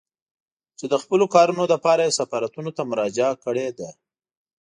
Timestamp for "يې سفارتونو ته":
2.07-2.81